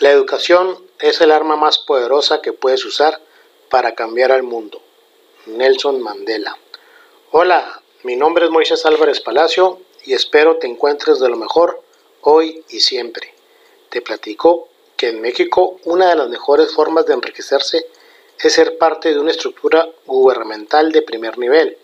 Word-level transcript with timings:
La 0.00 0.10
educación 0.10 0.78
es 0.98 1.20
el 1.20 1.30
arma 1.30 1.56
más 1.56 1.76
poderosa 1.76 2.40
que 2.40 2.54
puedes 2.54 2.86
usar 2.86 3.20
para 3.68 3.94
cambiar 3.94 4.32
al 4.32 4.42
mundo. 4.42 4.80
Nelson 5.44 6.00
Mandela. 6.00 6.56
Hola, 7.32 7.82
mi 8.04 8.16
nombre 8.16 8.46
es 8.46 8.50
Moisés 8.50 8.86
Álvarez 8.86 9.20
Palacio 9.20 9.78
y 10.06 10.14
espero 10.14 10.56
te 10.56 10.66
encuentres 10.66 11.20
de 11.20 11.28
lo 11.28 11.36
mejor 11.36 11.82
hoy 12.22 12.64
y 12.70 12.80
siempre. 12.80 13.34
Te 13.90 14.00
platico 14.00 14.68
que 14.96 15.10
en 15.10 15.20
México 15.20 15.78
una 15.84 16.08
de 16.08 16.16
las 16.16 16.30
mejores 16.30 16.72
formas 16.72 17.04
de 17.04 17.12
enriquecerse 17.12 17.86
es 18.42 18.54
ser 18.54 18.78
parte 18.78 19.10
de 19.10 19.20
una 19.20 19.32
estructura 19.32 19.86
gubernamental 20.06 20.92
de 20.92 21.02
primer 21.02 21.36
nivel 21.36 21.76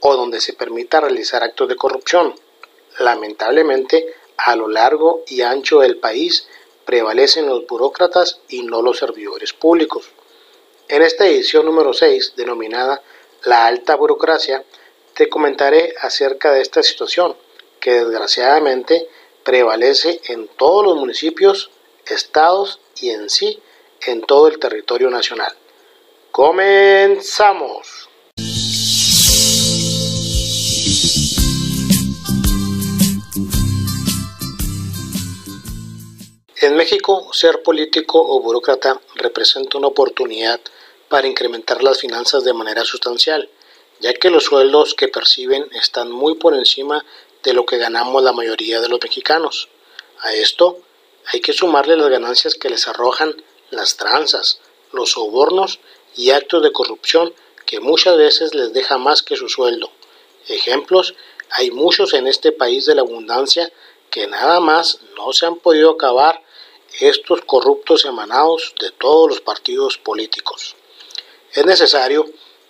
o 0.00 0.14
donde 0.14 0.42
se 0.42 0.52
permita 0.52 1.00
realizar 1.00 1.42
actos 1.42 1.70
de 1.70 1.76
corrupción. 1.76 2.34
Lamentablemente, 2.98 4.14
a 4.36 4.56
lo 4.56 4.68
largo 4.68 5.22
y 5.26 5.40
ancho 5.40 5.80
del 5.80 5.96
país 5.96 6.46
prevalecen 6.86 7.46
los 7.46 7.66
burócratas 7.66 8.40
y 8.48 8.62
no 8.62 8.80
los 8.80 8.98
servidores 8.98 9.52
públicos. 9.52 10.08
En 10.88 11.02
esta 11.02 11.26
edición 11.26 11.66
número 11.66 11.92
6, 11.92 12.34
denominada 12.36 13.02
La 13.44 13.66
alta 13.66 13.96
burocracia, 13.96 14.64
te 15.12 15.28
comentaré 15.28 15.94
acerca 16.00 16.52
de 16.52 16.62
esta 16.62 16.82
situación 16.82 17.36
que 17.80 17.92
desgraciadamente 17.92 19.08
prevalece 19.44 20.20
en 20.28 20.48
todos 20.48 20.84
los 20.84 20.96
municipios, 20.96 21.70
estados 22.06 22.80
y 23.00 23.10
en 23.10 23.28
sí 23.28 23.60
en 24.06 24.22
todo 24.22 24.48
el 24.48 24.58
territorio 24.58 25.10
nacional. 25.10 25.52
Comenzamos. 26.30 28.08
En 36.62 36.74
México, 36.74 37.28
ser 37.34 37.62
político 37.62 38.18
o 38.18 38.40
burócrata 38.40 38.98
representa 39.14 39.76
una 39.76 39.88
oportunidad 39.88 40.58
para 41.10 41.26
incrementar 41.26 41.82
las 41.82 42.00
finanzas 42.00 42.44
de 42.44 42.54
manera 42.54 42.82
sustancial, 42.86 43.50
ya 44.00 44.14
que 44.14 44.30
los 44.30 44.44
sueldos 44.44 44.94
que 44.94 45.08
perciben 45.08 45.68
están 45.72 46.10
muy 46.10 46.36
por 46.36 46.54
encima 46.54 47.04
de 47.42 47.52
lo 47.52 47.66
que 47.66 47.76
ganamos 47.76 48.22
la 48.22 48.32
mayoría 48.32 48.80
de 48.80 48.88
los 48.88 49.02
mexicanos. 49.02 49.68
A 50.20 50.32
esto 50.32 50.78
hay 51.26 51.42
que 51.42 51.52
sumarle 51.52 51.94
las 51.94 52.08
ganancias 52.08 52.54
que 52.54 52.70
les 52.70 52.88
arrojan 52.88 53.36
las 53.68 53.98
tranzas, 53.98 54.58
los 54.92 55.10
sobornos 55.10 55.78
y 56.14 56.30
actos 56.30 56.62
de 56.62 56.72
corrupción 56.72 57.34
que 57.66 57.80
muchas 57.80 58.16
veces 58.16 58.54
les 58.54 58.72
deja 58.72 58.96
más 58.96 59.22
que 59.22 59.36
su 59.36 59.50
sueldo. 59.50 59.90
Ejemplos 60.48 61.16
hay 61.50 61.70
muchos 61.70 62.14
en 62.14 62.26
este 62.26 62.50
país 62.50 62.86
de 62.86 62.94
la 62.94 63.02
abundancia 63.02 63.70
que 64.10 64.26
nada 64.26 64.58
más 64.60 65.00
no 65.18 65.34
se 65.34 65.44
han 65.44 65.56
podido 65.56 65.90
acabar 65.90 66.45
estos 67.00 67.42
corruptos 67.42 68.04
emanados 68.04 68.74
de 68.80 68.90
todos 68.92 69.28
los 69.28 69.40
partidos 69.40 69.98
políticos. 69.98 70.76
Es 71.52 71.64
necesario 71.66 72.26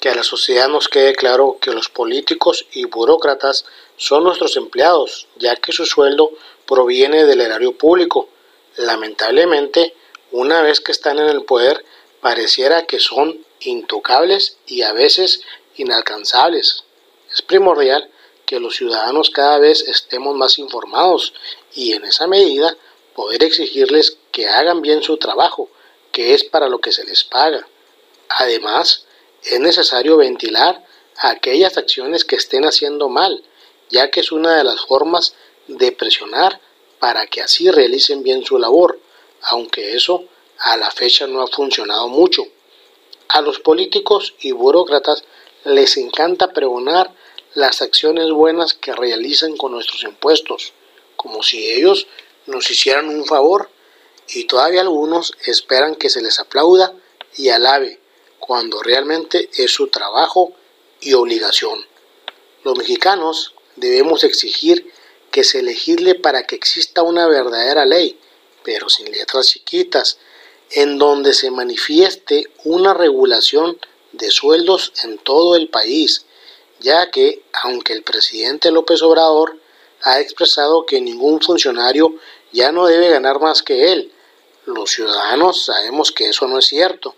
que 0.00 0.08
a 0.08 0.14
la 0.14 0.22
sociedad 0.22 0.68
nos 0.68 0.88
quede 0.88 1.14
claro 1.14 1.58
que 1.60 1.72
los 1.72 1.88
políticos 1.88 2.66
y 2.72 2.84
burócratas 2.84 3.64
son 3.96 4.24
nuestros 4.24 4.56
empleados, 4.56 5.26
ya 5.36 5.56
que 5.56 5.72
su 5.72 5.84
sueldo 5.84 6.32
proviene 6.66 7.24
del 7.24 7.40
erario 7.40 7.76
público. 7.76 8.28
Lamentablemente, 8.76 9.94
una 10.30 10.62
vez 10.62 10.80
que 10.80 10.92
están 10.92 11.18
en 11.18 11.28
el 11.28 11.44
poder, 11.44 11.84
pareciera 12.20 12.86
que 12.86 13.00
son 13.00 13.44
intocables 13.60 14.58
y 14.66 14.82
a 14.82 14.92
veces 14.92 15.42
inalcanzables. 15.76 16.84
Es 17.32 17.42
primordial 17.42 18.10
que 18.46 18.60
los 18.60 18.76
ciudadanos 18.76 19.30
cada 19.30 19.58
vez 19.58 19.82
estemos 19.82 20.34
más 20.36 20.58
informados 20.58 21.34
y 21.74 21.92
en 21.92 22.04
esa 22.04 22.26
medida 22.26 22.76
poder 23.18 23.42
exigirles 23.42 24.16
que 24.30 24.46
hagan 24.46 24.80
bien 24.80 25.02
su 25.02 25.16
trabajo, 25.16 25.68
que 26.12 26.34
es 26.34 26.44
para 26.44 26.68
lo 26.68 26.78
que 26.78 26.92
se 26.92 27.02
les 27.02 27.24
paga. 27.24 27.66
Además, 28.28 29.06
es 29.42 29.58
necesario 29.58 30.18
ventilar 30.18 30.86
aquellas 31.16 31.76
acciones 31.78 32.24
que 32.24 32.36
estén 32.36 32.64
haciendo 32.64 33.08
mal, 33.08 33.42
ya 33.90 34.12
que 34.12 34.20
es 34.20 34.30
una 34.30 34.56
de 34.56 34.62
las 34.62 34.82
formas 34.82 35.34
de 35.66 35.90
presionar 35.90 36.60
para 37.00 37.26
que 37.26 37.40
así 37.40 37.68
realicen 37.72 38.22
bien 38.22 38.44
su 38.44 38.56
labor, 38.56 39.00
aunque 39.42 39.96
eso 39.96 40.22
a 40.60 40.76
la 40.76 40.92
fecha 40.92 41.26
no 41.26 41.42
ha 41.42 41.48
funcionado 41.48 42.06
mucho. 42.06 42.44
A 43.30 43.40
los 43.40 43.58
políticos 43.58 44.34
y 44.38 44.52
burócratas 44.52 45.24
les 45.64 45.96
encanta 45.96 46.52
pregonar 46.52 47.12
las 47.54 47.82
acciones 47.82 48.30
buenas 48.30 48.74
que 48.74 48.92
realizan 48.92 49.56
con 49.56 49.72
nuestros 49.72 50.04
impuestos, 50.04 50.72
como 51.16 51.42
si 51.42 51.68
ellos 51.68 52.06
nos 52.48 52.70
hicieran 52.70 53.08
un 53.08 53.24
favor 53.24 53.70
y 54.28 54.44
todavía 54.44 54.80
algunos 54.80 55.34
esperan 55.46 55.94
que 55.94 56.10
se 56.10 56.20
les 56.20 56.38
aplauda 56.40 56.92
y 57.36 57.50
alabe 57.50 58.00
cuando 58.38 58.82
realmente 58.82 59.50
es 59.56 59.72
su 59.72 59.88
trabajo 59.88 60.52
y 61.00 61.14
obligación. 61.14 61.86
Los 62.64 62.76
mexicanos 62.76 63.54
debemos 63.76 64.24
exigir 64.24 64.92
que 65.30 65.44
se 65.44 65.62
legisle 65.62 66.14
para 66.14 66.46
que 66.46 66.56
exista 66.56 67.02
una 67.02 67.26
verdadera 67.26 67.84
ley, 67.84 68.18
pero 68.64 68.88
sin 68.88 69.10
letras 69.12 69.48
chiquitas, 69.48 70.18
en 70.70 70.98
donde 70.98 71.32
se 71.34 71.50
manifieste 71.50 72.50
una 72.64 72.94
regulación 72.94 73.78
de 74.12 74.30
sueldos 74.30 74.92
en 75.04 75.18
todo 75.18 75.56
el 75.56 75.68
país, 75.68 76.24
ya 76.80 77.10
que, 77.10 77.42
aunque 77.62 77.92
el 77.92 78.02
presidente 78.02 78.70
López 78.70 79.02
Obrador 79.02 79.58
ha 80.02 80.20
expresado 80.20 80.86
que 80.86 81.00
ningún 81.00 81.40
funcionario 81.40 82.14
ya 82.52 82.72
no 82.72 82.86
debe 82.86 83.10
ganar 83.10 83.40
más 83.40 83.62
que 83.62 83.92
él. 83.92 84.12
Los 84.64 84.90
ciudadanos 84.90 85.64
sabemos 85.64 86.12
que 86.12 86.28
eso 86.28 86.46
no 86.46 86.58
es 86.58 86.66
cierto, 86.66 87.14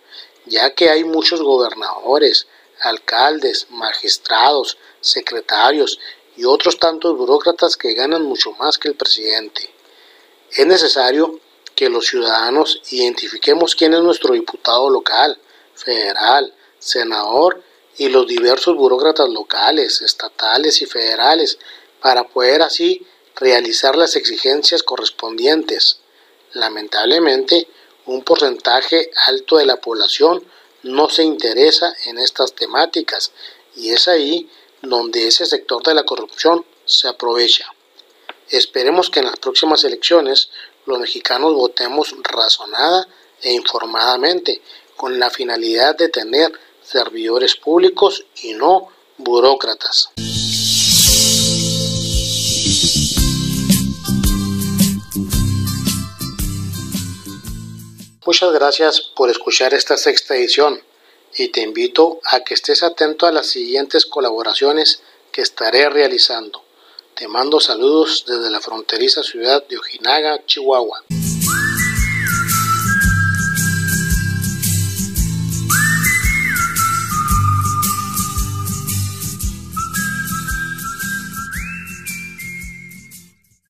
ya 0.46 0.74
que 0.74 0.90
hay 0.90 1.04
muchos 1.04 1.42
gobernadores, 1.42 2.46
alcaldes, 2.80 3.66
magistrados, 3.70 4.78
secretarios 5.00 5.98
y 6.36 6.44
otros 6.44 6.78
tantos 6.78 7.16
burócratas 7.16 7.76
que 7.76 7.94
ganan 7.94 8.22
mucho 8.22 8.52
más 8.52 8.78
que 8.78 8.88
el 8.88 8.94
presidente. 8.94 9.72
Es 10.52 10.66
necesario 10.66 11.40
que 11.74 11.88
los 11.88 12.06
ciudadanos 12.06 12.82
identifiquemos 12.90 13.74
quién 13.74 13.94
es 13.94 14.00
nuestro 14.00 14.34
diputado 14.34 14.90
local, 14.90 15.38
federal, 15.74 16.54
senador 16.78 17.62
y 17.96 18.08
los 18.08 18.26
diversos 18.26 18.76
burócratas 18.76 19.28
locales, 19.28 20.02
estatales 20.02 20.82
y 20.82 20.86
federales, 20.86 21.58
para 22.00 22.24
poder 22.24 22.62
así 22.62 23.06
realizar 23.40 23.96
las 23.96 24.14
exigencias 24.16 24.82
correspondientes. 24.82 25.98
Lamentablemente, 26.52 27.66
un 28.06 28.22
porcentaje 28.22 29.10
alto 29.26 29.56
de 29.56 29.66
la 29.66 29.80
población 29.80 30.44
no 30.82 31.08
se 31.08 31.24
interesa 31.24 31.94
en 32.06 32.18
estas 32.18 32.54
temáticas 32.54 33.32
y 33.74 33.90
es 33.90 34.08
ahí 34.08 34.48
donde 34.82 35.26
ese 35.26 35.46
sector 35.46 35.82
de 35.82 35.94
la 35.94 36.04
corrupción 36.04 36.64
se 36.84 37.08
aprovecha. 37.08 37.66
Esperemos 38.48 39.10
que 39.10 39.20
en 39.20 39.26
las 39.26 39.38
próximas 39.38 39.84
elecciones 39.84 40.50
los 40.86 40.98
mexicanos 40.98 41.54
votemos 41.54 42.14
razonada 42.22 43.06
e 43.42 43.52
informadamente 43.52 44.60
con 44.96 45.18
la 45.18 45.30
finalidad 45.30 45.96
de 45.96 46.08
tener 46.08 46.52
servidores 46.82 47.54
públicos 47.56 48.24
y 48.42 48.54
no 48.54 48.88
burócratas. 49.18 50.10
Muchas 58.26 58.52
gracias 58.52 59.00
por 59.00 59.30
escuchar 59.30 59.72
esta 59.72 59.96
sexta 59.96 60.36
edición 60.36 60.82
y 61.36 61.48
te 61.48 61.62
invito 61.62 62.20
a 62.24 62.40
que 62.40 62.52
estés 62.52 62.82
atento 62.82 63.26
a 63.26 63.32
las 63.32 63.46
siguientes 63.46 64.04
colaboraciones 64.04 65.02
que 65.32 65.40
estaré 65.40 65.88
realizando. 65.88 66.62
Te 67.14 67.28
mando 67.28 67.60
saludos 67.60 68.24
desde 68.26 68.50
la 68.50 68.60
fronteriza 68.60 69.22
ciudad 69.22 69.66
de 69.66 69.78
Ojinaga, 69.78 70.44
Chihuahua. 70.44 71.02